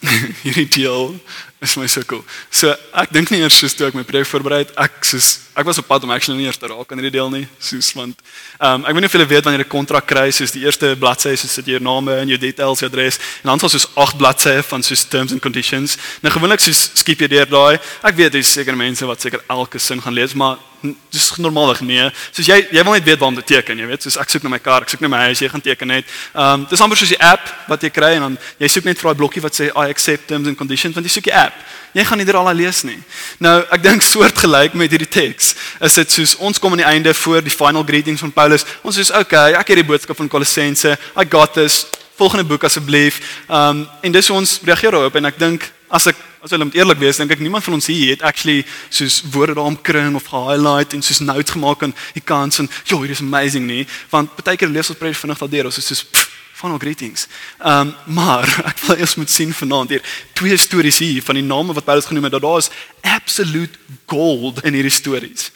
[0.44, 1.16] hierdie deel
[1.60, 2.24] is my so cool.
[2.50, 5.28] So ek dink nie eers soos toe ek my preek voorberei het, ek soos
[5.60, 7.90] ek was op pad om actually nie eers te raak aan hierdie deel nie, soos
[7.98, 8.16] want
[8.56, 10.94] ehm um, ek weet nie of julle weet wanneer 'n kontrak kry, soos die eerste
[10.96, 14.62] bladsy is sit jou name en jou details, jou adres en dan soos 8 bladsye
[14.62, 15.98] van soos terms and conditions.
[16.22, 17.80] Nou gewoonlik soos skiep jy deur daai.
[18.02, 22.06] Ek weet daar's seker mense wat seker elke sin gaan lees, maar dis normaalweg nee.
[22.30, 24.46] Soos jy jy wil net weet waar om te teken, jy weet, soos ek soek
[24.46, 26.08] na my kar, ek soek na my huis, jy gaan teken net.
[26.32, 29.00] Ehm um, dis amper soos die app wat jy kry en dan jy soek net
[29.00, 31.56] vir daai blokkie wat sê I accept terms and conditions, want jy soek die app.
[31.92, 32.98] Jy gaan nie dit al lees nie.
[33.42, 35.54] Nou, ek dink soortgelyk met hierdie teks.
[35.82, 38.66] Is dit soos ons kom aan die einde voor die final greetings van Paulus.
[38.86, 40.96] Ons is okay, ek het die boodskap van Kolossense.
[41.16, 41.84] I got this.
[42.20, 43.20] Volgende boek asseblief.
[43.48, 46.74] Um en dis hoe ons reageer daarop en ek dink as ek as hulle moet
[46.78, 50.30] eerlik wees, dink ek niemand van ons hier het actually soos woorde daarom kring of
[50.32, 54.32] highlight en soos notes gemaak aan die kants en jo, hier is amazing nie, want
[54.40, 57.26] baie keer lees ons preek vinnig daardeur, ons is soos pff, final greetings.
[57.58, 60.04] Ehm um, maar ek wil eers moet sien vanaand hier
[60.36, 62.70] twee stories hier van die name wat Paulus genoem het dat daar is
[63.16, 65.50] absolute gold in hierdie stories.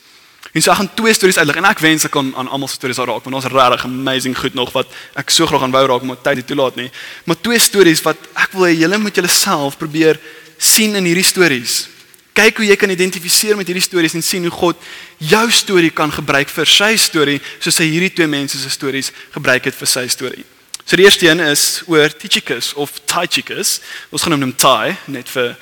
[0.55, 2.79] En so ek gaan twee stories uitlig en ek wens ek kan aan almal se
[2.79, 6.05] stories raak want ons regtig amazing goed nog wat ek so graag aan wou raak
[6.07, 6.91] maar tyd het toelaat nie.
[7.27, 10.21] Maar twee stories wat ek wil hê julle moet julle self probeer
[10.59, 11.89] sien in hierdie stories.
[12.35, 14.81] Kyk hoe jy kan identifiseer met hierdie stories en sien hoe God
[15.23, 19.71] jou storie kan gebruik vir sy storie soos hy hierdie twee mense se stories gebruik
[19.71, 20.43] het vir sy storie.
[20.85, 23.79] So die eerste een is oor Tychicus of Tychicus.
[24.11, 25.55] Ons gaan hom noem Ty net vir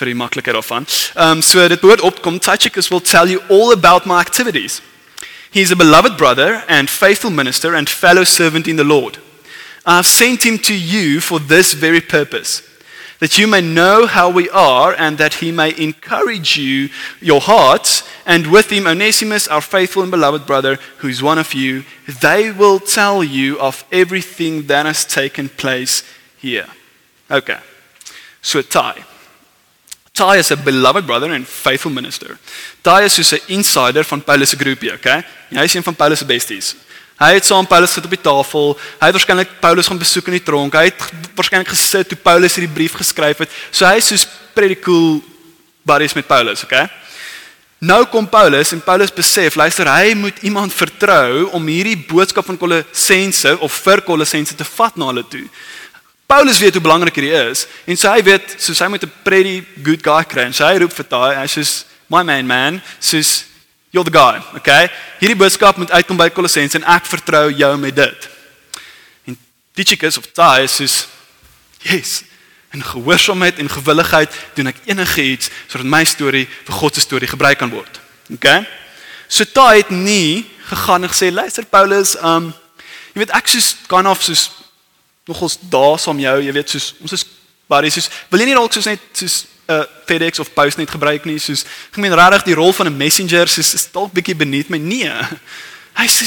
[0.00, 0.86] vir die maklikheid daarvan.
[1.18, 4.80] Um so dit woord opkom Tychicus will tell you all about my activities.
[5.50, 9.18] He is a beloved brother and faithful minister and fellow servant in the Lord.
[9.84, 12.69] I've sent him to you for this very purpose
[13.20, 16.88] that you may know how we are and that he may encourage you
[17.20, 21.54] your hearts and with him Onesimus our faithful and beloved brother who is one of
[21.54, 21.84] you
[22.20, 26.02] they will tell you of everything that has taken place
[26.38, 26.66] here.
[27.30, 27.58] Okay.
[28.42, 29.04] So Ty.
[30.14, 32.38] Ty is a beloved brother and faithful minister.
[32.82, 35.22] Ty is soos 'n insider van Paulus se groepie okay?
[35.50, 36.74] Hy is Paulus besties
[37.20, 38.70] Hy het saam Paulus gesit op die tafel.
[38.96, 40.72] Hy het waarskynlik Paulus gaan besoek in die tronk.
[40.72, 41.02] Hy het
[41.36, 43.52] waarskynlik gesit toe Paulus hierdie brief geskryf het.
[43.68, 44.24] So hy is soos
[44.56, 45.20] pretty cool
[45.84, 46.86] buddies met Paulus, okay?
[47.80, 52.58] Nou kom Paulus en Paulus besef, luister, hy moet iemand vertrou om hierdie boodskap van
[52.60, 55.46] Kolossense of vir Kolossense te vat na hulle toe.
[56.28, 59.64] Paulus weet hoe belangrik hierdie is en so hy weet, so hy moet 'n pretty
[59.82, 60.44] good guy kry.
[60.48, 63.49] En so hy roep vir daai, hy sê, "My man, man, soos
[63.90, 64.88] You're the guy, okay?
[65.18, 68.28] Hierdie boodskap moet uitkom by Kolossense en ek vertrou jou met dit.
[69.26, 69.38] En
[69.74, 70.94] Tychicus of Titus is
[71.82, 72.20] yes,
[72.70, 77.58] in gehoorsaamheid en gewilligheid doen ek enigiets sodat my storie vir God se storie gebruik
[77.58, 77.98] kan word.
[78.36, 78.62] Okay?
[79.26, 82.52] So Titus het nie gegaan en gesê luister Paulus, um
[83.10, 84.46] jy weet ek soos kind of soos
[85.26, 87.26] nogals daar saam jou, jy weet soos ons is
[87.70, 91.38] buddies soos wil jy nie dalk soos net soos uh, FedEx of Postnet gebruik nie.
[91.38, 94.78] Soos ek meen regtig die rol van 'n messenger soos is dalk bietjie beneath my
[94.78, 95.12] nee.
[96.00, 96.26] Hy sê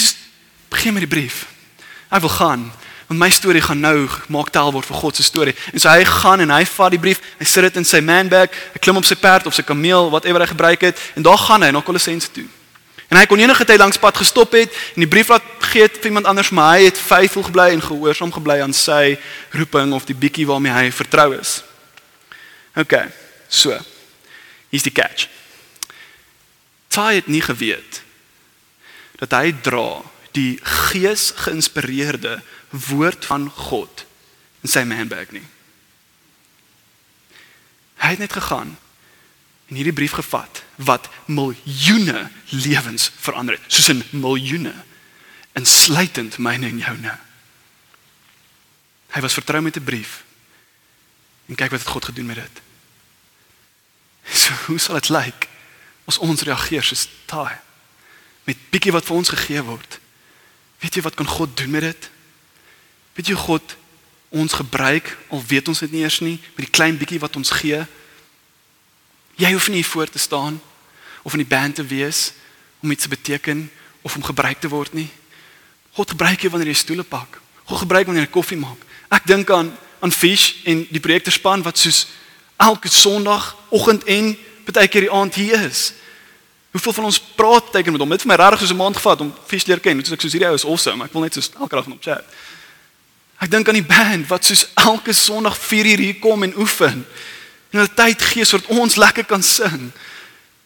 [0.70, 1.46] begin met die brief.
[2.10, 2.72] Hy wil gaan.
[3.08, 6.06] Want my storie gaan nou maak tel word vir God se storie en so hy
[6.06, 7.20] gaan en hy vat die brief.
[7.40, 8.50] Hy sit dit in sy manbag.
[8.74, 11.00] Hy klim op sy perd of sy kameel whatever hy gebruik het.
[11.16, 12.48] En daar gaan hy na Kolossense toe.
[13.10, 16.10] En hy kon enige tyd langs pad gestop het en die brief laat gee vir
[16.10, 19.18] iemand anders maar hy het faithful gebly en gehoorsaam gebly aan sy
[19.52, 21.62] roeping of die bietjie waarmee hy vertrou is.
[22.74, 23.23] OK
[23.54, 23.78] So.
[24.74, 25.28] Hier's die catch.
[26.90, 28.02] Ty het nie geweet
[29.22, 30.02] dat hy dra
[30.34, 32.40] die gees geïnspireerde
[32.90, 34.06] woord van God
[34.66, 35.46] in sy manbag nie.
[38.02, 38.74] Hy het net gegaan
[39.70, 44.74] en hierdie brief gevat wat miljoene lewens verander het, soos in miljoene
[45.54, 47.16] insluitend myne en joune.
[49.14, 50.24] Hy was vertrou met 'n brief.
[51.46, 52.62] En kyk wat het God gedoen met dit.
[54.28, 55.48] So hoe sal dit lyk
[56.08, 57.60] as ons reageer soos daai
[58.44, 60.00] met bietjie wat vir ons gegee word?
[60.84, 62.10] Weet jy wat kan God doen met dit?
[63.16, 63.76] Weet jy God
[64.34, 67.54] ons gebruik al weet ons dit nie eers nie met die klein bietjie wat ons
[67.56, 67.80] gee?
[69.40, 70.60] Jy hoef nie voor te staan
[71.24, 72.34] of in die band te wees
[72.84, 73.70] om iets te beteken
[74.04, 75.08] of om gebruik te word nie.
[75.96, 77.40] God gebruik jou wanneer jy stoele pak.
[77.64, 78.80] God gebruik wanneer jy koffie maak.
[79.14, 79.72] Ek dink aan
[80.04, 82.02] aan Fish en die projekterspan wat soos
[82.58, 84.38] elke Sondagoggend en
[84.72, 85.94] baie keer die aand hier is.
[86.74, 88.10] Hoeveel van ons praat teken met hom?
[88.10, 89.98] Dit vir my regtig so 'n maand gevat om Fish leer ken.
[89.98, 91.04] Dit is ek soos hierdie ou is awesome.
[91.04, 92.26] Ek wil net so elke dag met hom chat.
[93.40, 97.06] Ek dink aan die band wat soos elke Sondag 4 uur hier kom en oefen.
[97.72, 99.92] En hulle tyd gee sodat ons lekker kan sing.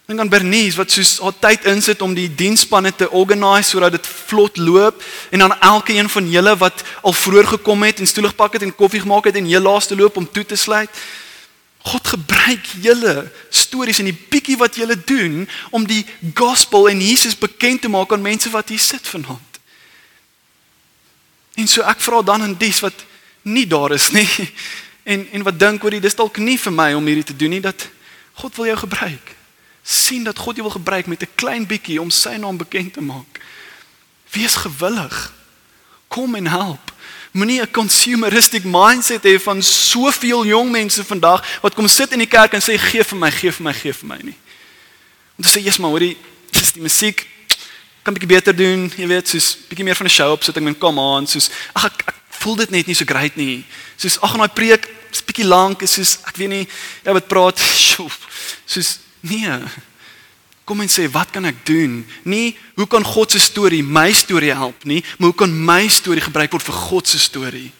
[0.07, 4.07] Dink aan Bernice wat soos haar tyd insit om die diensspanne te organise sodat dit
[4.07, 8.53] vlot loop en dan elkeen van julle wat al vroeër gekom het en stoel gepak
[8.53, 10.89] het en koffie gemaak het en heel laaste loop om toe te sluit.
[11.87, 16.03] God gebruik julle stories en die bietjie wat julle doen om die
[16.35, 19.61] gospel en Jesus bekend te maak aan mense wat hier sit vanaand.
[21.57, 23.05] En so ek vra dan aan dies wat
[23.47, 24.27] nie daar is nie
[25.11, 27.55] en en wat dink oor dit dis dalk nie vir my om hierdie te doen
[27.55, 27.87] nie dat
[28.37, 29.35] God wil jou gebruik.
[29.87, 33.01] sien dat God jou wil gebruik met 'n klein bietjie om sy naam bekend te
[33.01, 33.39] maak.
[34.31, 35.33] Wees gewillig.
[36.07, 36.91] Kom en help.
[37.37, 42.27] Moenie 'n consumeristic mindset hê van soveel jong mense vandag wat kom sit in die
[42.27, 44.37] kerk en sê gee vir my, gee vir my, gee vir my nie.
[45.37, 46.17] Om te sê jy's maar hoorie,
[46.49, 47.27] dis die musiek
[48.01, 50.99] kan bietjie beter doen, jy weet, soos bietjie meer van 'n show opsetting met kom
[50.99, 53.65] aan, soos ag ek, ek voel dit net nie so great nie.
[53.97, 56.67] Soos ag en daai preek is bietjie lank, is soos ek weet nie,
[57.03, 57.59] jy wat praat,
[58.65, 59.59] soos nee.
[60.67, 62.01] Kom en sê wat kan ek doen?
[62.27, 66.25] Nie hoe kan God se storie my storie help nie, maar hoe kan my storie
[66.25, 67.71] gebruik word vir God se storie?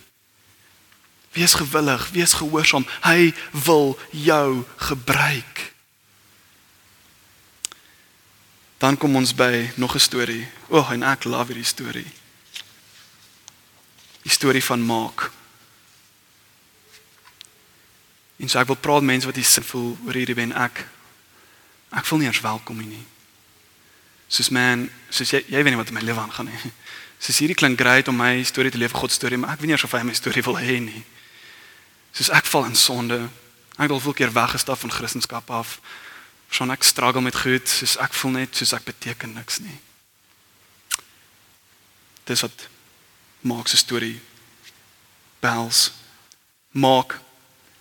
[1.35, 2.87] Wees gewillig, wees gehoorsaam.
[3.03, 3.33] Hy
[3.67, 5.65] wil jou gebruik.
[8.79, 10.47] Dan kom ons by nog 'n storie.
[10.69, 12.11] O, oh, en ek love hierdie storie.
[14.23, 15.31] Die storie van Maak.
[18.37, 20.87] En so ek wil praat mense wat hier sit voel oor hierdie wen ek
[21.97, 23.05] Ek voel nie eens welkom hier nie.
[24.27, 26.73] Soos man, soos jy jy weet nie wat in my lewe aangaan nie.
[27.23, 29.71] Soos hierdie klink great om my storie te leef, God se storie, maar ek weet
[29.71, 31.01] nie of hy my storie wil hê nie.
[32.13, 33.17] Soos ek val in sonde.
[33.77, 35.79] Ek het al keer weggestap van Christendom af.
[36.53, 39.79] Schon ek struggle met goed, soos ek voel net soos ek beteken niks nie.
[42.29, 42.67] Dis wat
[43.41, 44.19] maak se storie
[45.41, 45.91] bels
[46.77, 47.17] maak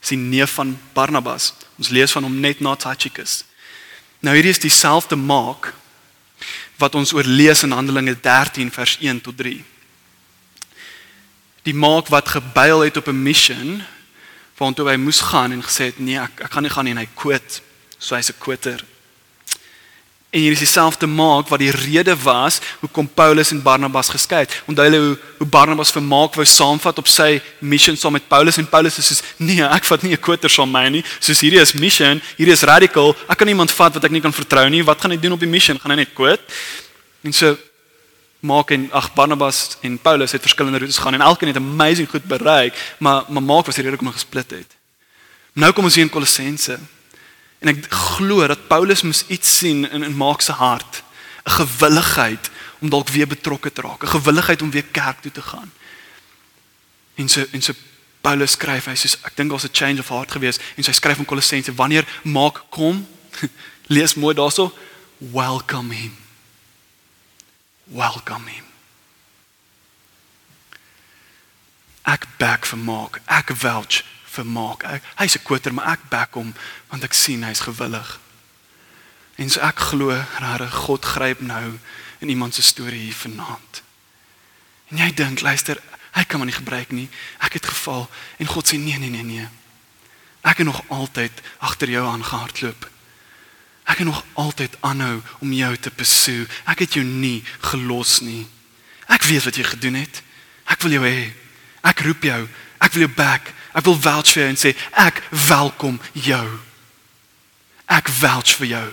[0.00, 1.52] sien neef van Barnabas.
[1.76, 3.42] Ons lees van hom net na Tychicus.
[4.26, 5.70] Nou hierdie is dieselfde maak
[6.82, 9.60] wat ons oorlees in Handelinge 13 vers 1 tot 3.
[11.62, 13.78] Die maak wat gebuil het op 'n missie
[14.58, 17.04] waartoe hy moes gaan en gesê het nee, ek ek gaan nie gaan nie en
[17.04, 17.62] hy quit.
[17.98, 18.84] So hy's 'n quitter.
[20.36, 24.52] En hier is dieselfde maak wat die rede was hoekom Paulus en Barnabas geskei het.
[24.68, 28.58] Onthou hulle hoe, hoe Barnabas vir maak wou saamvat op sy missie saam met Paulus
[28.60, 31.02] en Paulus is soos nee, ek vat nie 'n kwoter saam my nie.
[31.24, 33.16] Soos hierdie is missie, hierdie is radical.
[33.30, 34.82] Ek kan niemand vat wat ek nie kan vertrou nie.
[34.84, 35.78] Wat gaan hy doen op die missie?
[35.78, 36.40] Gaan hy net kwot?
[37.24, 37.56] En so
[38.40, 42.24] maak en ag Barnabas en Paulus het verskillende roetes gaan en elkeen het amazing goed
[42.24, 44.76] bereik, maar maar maak was die rede hoekom hulle gesplit het.
[45.54, 46.78] Nou kom ons hier in Kolossense.
[47.66, 51.02] En ek glo dat Paulus moes iets sien in in Mark se hart,
[51.44, 55.42] 'n gewilligheid om dalk weer betrokke te raak, 'n gewilligheid om weer kerk toe te
[55.42, 55.72] gaan.
[57.14, 57.72] En so en so
[58.20, 61.18] Paulus skryf, hy sê ek dink daar's 'n change of heart gewees en sy skryf
[61.18, 63.08] in Kolossense wanneer Mark kom,
[63.94, 64.72] lees mooi daarso,
[65.18, 66.16] welcome him.
[67.84, 68.64] Welcome him.
[72.02, 74.04] Ek back vir Mark, ek vouch
[74.36, 74.84] vermaak.
[75.16, 76.54] Hy's 'n kwoter, maar ek back hom
[76.88, 78.20] want ek sien hy's gewillig.
[79.36, 81.78] En so ek glo regtig God gryp nou
[82.18, 83.82] in iemand se storie hier vanaand.
[84.88, 85.80] En jy dink, luister,
[86.16, 87.08] hy kan my nie gebruik nie.
[87.38, 89.48] Ek het geval en God sê nee, nee, nee, nee.
[90.46, 92.90] Ek het nog altyd agter jou aangehardloop.
[93.86, 96.46] Ek het nog altyd aanhou om jou te pursue.
[96.66, 98.46] Ek het jou nie gelos nie.
[99.10, 100.22] Ek weet wat jy gedoen het.
[100.70, 101.28] Ek wil jou hê.
[101.86, 102.40] Ek roep jou.
[102.82, 103.52] Ek wil jou back.
[103.76, 106.46] Ek wil vouch vir jou en sê ek welkom jou.
[107.92, 108.86] Ek vouch vir jou.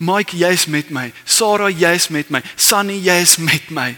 [0.00, 1.10] Mike, jy's met my.
[1.24, 2.42] Sarah, jy's met my.
[2.56, 3.94] Sunny, jy's met my.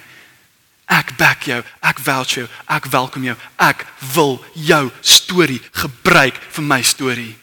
[0.90, 1.60] Ek back jou.
[1.82, 2.46] Ek vouch jou.
[2.70, 3.36] Ek welkom jou.
[3.62, 7.34] Ek wil jou storie gebruik vir my storie.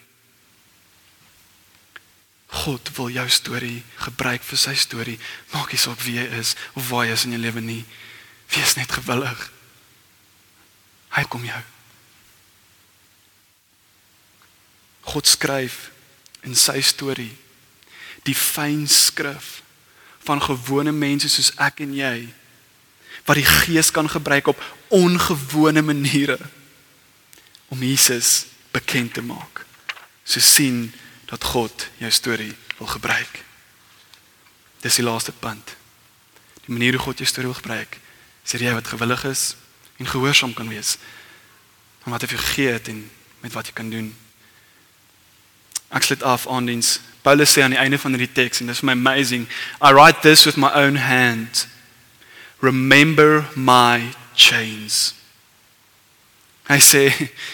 [2.64, 5.16] God wil jou storie gebruik vir sy storie.
[5.54, 7.82] Maak nie saak wie jy is of waar jy is in jou lewe nie.
[8.56, 9.50] Wees net gewillig.
[11.16, 11.62] Hy kom jou.
[15.10, 15.88] God skryf
[16.46, 17.32] in sy storie
[18.28, 19.60] die fyn skrif
[20.26, 22.14] van gewone mense soos ek en jy
[23.26, 24.60] wat die gees kan gebruik op
[24.94, 26.38] ongewone maniere
[27.70, 29.64] om Jesus bekend te maak.
[30.24, 30.92] So sien
[31.30, 33.42] dat God jou storie wil gebruik.
[34.82, 35.76] Dis die laaste punt.
[36.66, 37.98] Die manier hoe God jou storie wil gebruik,
[38.44, 39.44] is jy wat gewillig is
[40.00, 40.96] en gehoorsaam kan wees
[42.04, 43.04] aan wat hy gegee het en
[43.44, 44.08] met wat jy kan doen.
[45.92, 46.98] Ek sluit af aan diens.
[47.20, 49.44] Paulus sê aan die einde van hierdie teks en dis my amazing.
[49.84, 51.66] I write this with my own hand.
[52.64, 55.14] Remember my chains.
[56.70, 57.00] Hy sê,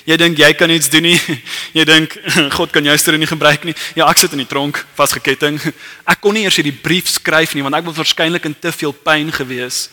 [0.05, 1.17] jy dink jy kan iets doen nie.
[1.77, 2.15] Jy dink
[2.53, 3.73] God kan jou storie nie gebruik nie.
[3.97, 5.57] Ja, ek sit in die tronk vasgeketting.
[6.05, 8.93] Ek kon nie eers hierdie brief skryf nie want ek was waarskynlik in te veel
[8.93, 9.87] pyn gewees.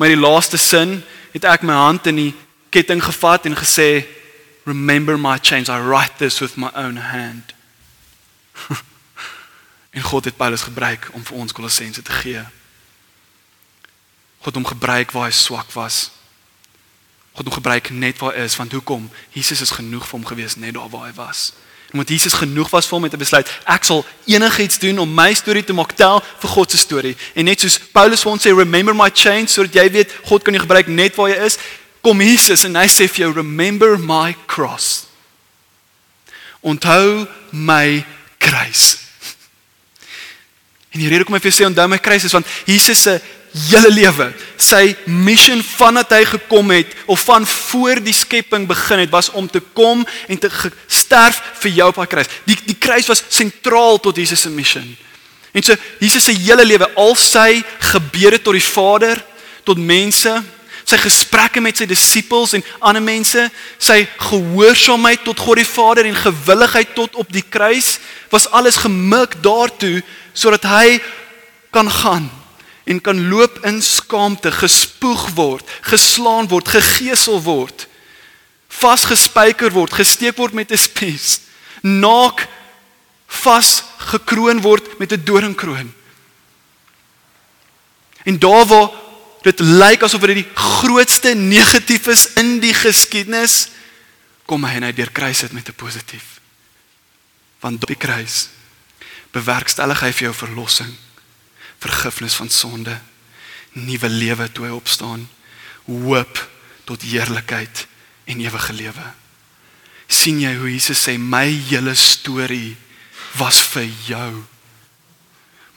[0.00, 1.02] Maar die laaste sin
[1.36, 2.32] het ek my hand in die
[2.72, 4.06] ketting gevat en gesê
[4.66, 7.54] remember my chains I write this with my own hand.
[9.96, 12.42] en God het Paulus gebruik om vir ons Kolossense te gee.
[14.42, 16.10] God hom gebruik waar hy swak was.
[17.36, 19.10] God hom gebruik net waar hy is want hoekom?
[19.36, 21.52] Jesus is genoeg vir hom gewees net daar waar hy was.
[21.92, 25.30] Omdat Jesus genoeg was vir hom om te besluit ek sal enigiets doen om my
[25.34, 27.14] storie te maak tel vir God se storie.
[27.34, 30.56] En net soos Paulus vir ons sê remember my chains sodat jy weet God kan
[30.56, 31.58] jou gebruik net waar jy is,
[32.02, 35.06] kom Jesus en hy sê vir jou remember my cross.
[36.62, 38.04] Onthou my
[38.42, 38.96] kruis.
[40.96, 43.18] En die rede hoekom ek vir jou sê onthou my kruis is want Jesus se
[43.56, 44.26] hele lewe,
[44.60, 49.48] sy mission vandat hy gekom het of van voor die skepping begin het, was om
[49.48, 50.50] te kom en te
[50.86, 52.32] sterf vir jou op daai kruis.
[52.44, 54.86] Die die kruis was sentraal tot Jesus se mission.
[55.56, 59.22] En so Jesus se hele lewe, al sy gebede tot die Vader,
[59.64, 60.34] tot mense,
[60.86, 63.48] sy gesprekke met sy disippels en ander mense,
[63.82, 67.96] sy gehoorsaamheid tot God die Vader en gewilligheid tot op die kruis,
[68.30, 70.02] was alles gemik daartoe
[70.36, 70.98] sodat hy
[71.74, 72.28] kan gaan
[72.86, 77.88] en kan loop in skaamte, gespoeg word, geslaan word, gegeesel word,
[78.70, 81.40] vasgespijker word, gesteek word met 'n spies,
[81.82, 82.46] naak
[83.26, 85.92] vas gekroon word met 'n doringkroon.
[88.22, 88.90] En daar waar
[89.42, 93.68] dit lyk asof dit die grootste negatief is in die geskiedenis,
[94.46, 96.38] kom hy en hy deurkruis dit met 'n positief.
[97.60, 98.48] Want die kruis
[99.30, 101.05] bewerkstellig hy vir jou verlossing
[101.86, 102.98] vergifnis van sonde,
[103.76, 105.26] nuwe lewe toe hy opstaan,
[105.86, 106.40] hoop
[106.86, 107.86] tot heerlikheid
[108.26, 109.06] en ewige lewe.
[110.06, 112.76] sien jy hoe Jesus sê my hele storie
[113.40, 114.30] was vir jou.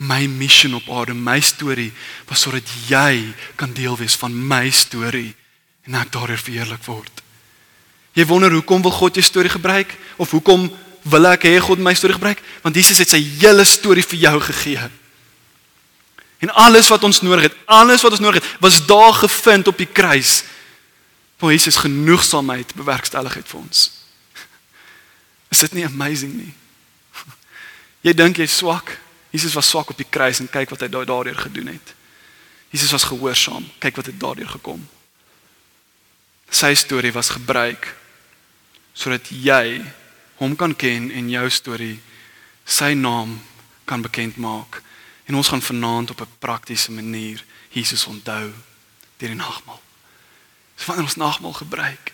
[0.05, 1.89] My mission op aarde, my storie
[2.29, 5.33] was sodat jy kan deel wees van my storie
[5.89, 7.23] en ek daardeur verheerlik word.
[8.13, 9.91] Jy wonder hoekom wil God jou storie gebruik
[10.21, 10.69] of hoekom
[11.09, 12.41] wil ek hê God my storie gebruik?
[12.63, 14.89] Want Jesus het sy hele storie vir jou gegee.
[16.39, 19.77] En alles wat ons nodig het, alles wat ons nodig het, was daar gevind op
[19.77, 20.43] die kruis.
[21.39, 23.91] Waar Jesus genoegsaamheid bewerkstellig het vir ons.
[25.53, 26.53] Is dit nie amazing nie?
[28.07, 28.95] Jy dink jy's swak.
[29.35, 31.93] Jesus was swak op die kruis en kyk wat hy daardeur gedoen het.
[32.71, 33.67] Jesus was gehoorsaam.
[33.83, 34.81] Kyk wat het daardeur gekom.
[36.49, 37.95] Sy storie was gebruik
[38.99, 39.79] sodat jy
[40.39, 41.99] hom kan ken en jou storie
[42.67, 43.37] sy naam
[43.87, 44.81] kan bekend maak
[45.29, 48.51] En ons gaan vanaand op 'n praktiese manier Jesus onthou
[49.17, 49.81] deur die nagmaal.
[50.75, 52.13] So wanneer ons nagmaal gebruik,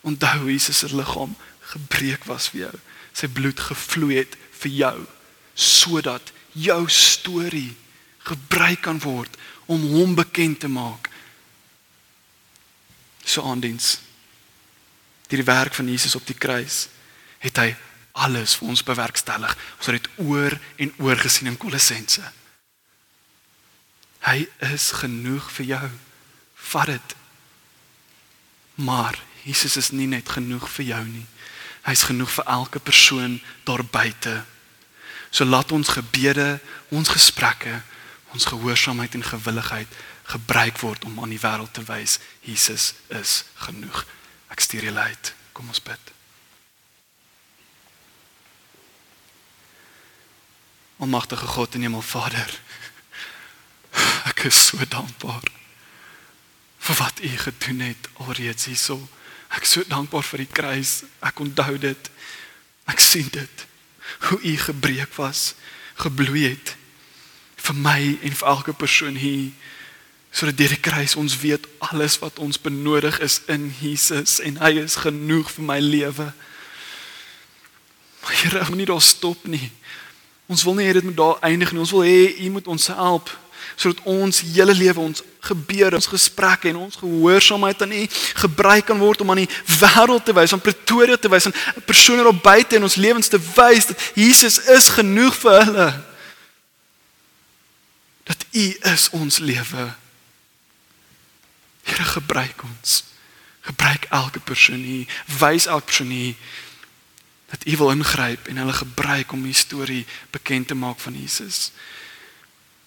[0.00, 2.74] onthou Jesus se liggaam gebreek was vir jou.
[3.12, 5.06] Sy bloed gevloei het vir jou
[5.54, 7.76] sodat jou storie
[8.18, 9.36] gebruik kan word
[9.66, 11.10] om hom bekend te maak.
[13.24, 13.98] So aandiens.
[15.28, 16.88] Deur die werk van Jesus op die kruis
[17.38, 17.76] het hy
[18.12, 19.56] alles vir ons bewerkstellig.
[19.76, 22.32] Ons het dit oor en oor gesien in Kolossense.
[24.24, 25.88] Hy is genoeg vir jou.
[26.70, 27.14] Vat dit.
[28.80, 31.26] Maar Jesus is nie net genoeg vir jou nie.
[31.84, 33.36] Hy's genoeg vir elke persoon
[33.68, 34.38] daar buite.
[35.30, 37.82] So laat ons gebede, ons gesprekke,
[38.32, 44.04] ons gehoorsaamheid en gewilligheid gebruik word om aan die wêreld te wys Jesus is genoeg.
[44.48, 45.32] Ek stuur julle uit.
[45.52, 46.12] Kom ons bid.
[51.04, 52.60] Almagtige God en Hemelvader,
[54.30, 55.44] Ek is so dankbaar
[56.84, 58.98] vir wat U gedoen het alreeds hierso.
[59.54, 61.02] Ek is so dankbaar vir die kruis.
[61.24, 62.10] Ek onthou dit.
[62.90, 63.66] Ek sien dit.
[64.28, 65.54] Hoe U gebreek was,
[65.96, 66.74] gebloei het
[67.64, 69.52] vir my en vir elke persoon hier
[70.34, 74.72] sodat deur die kruis ons weet alles wat ons benodig is in Jesus en hy
[74.82, 76.26] is genoeg vir my lewe.
[78.24, 79.70] Maar Here, moenie daar stop nie.
[80.50, 81.80] Ons wil nie hê dit moet daar eindig nie.
[81.80, 83.30] Ons wil hê U moet ons help
[83.76, 88.02] sodat ons hele lewe ons gebeure, ons gesprekke en ons gehoorsaamheid aan U
[88.44, 89.50] gebruik kan word om aan die
[89.80, 93.40] wêreld te wys, aan Pretoria te wys, aan persone op buite in ons lewens te
[93.54, 95.88] wys dat Jesus is genoeg vir hulle.
[98.24, 99.88] Dat U is ons lewe.
[101.84, 103.02] Here gebruik ons.
[103.64, 105.08] Gebruik elke persoon hier,
[105.40, 106.36] wys elke persoon hier
[107.54, 111.70] dat U wil ingryp en hulle gebruik om die storie bekend te maak van Jesus.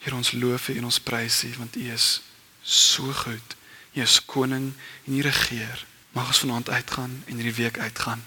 [0.08, 2.24] Here ons loof U en ons prys U want U is
[2.64, 3.60] so goed.
[3.92, 4.72] U is koning
[5.04, 5.86] en U regeer.
[6.16, 8.24] Mag ons vanaand uitgaan en hierdie week uitgaan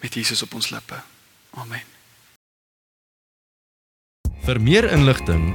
[0.00, 0.96] met Jesus op ons lippe.
[1.50, 1.84] Amen.
[4.48, 5.52] Vir meer inligting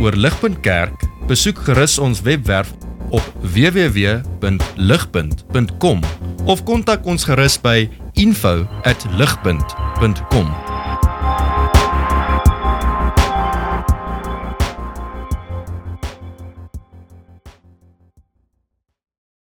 [0.00, 0.96] oor Ligpunt Kerk,
[1.28, 2.72] besoek gerus ons webwerf
[3.12, 6.00] op www.ligpunt.com
[6.48, 7.84] of kontak ons gerus by
[8.16, 10.69] info@ligpunt.com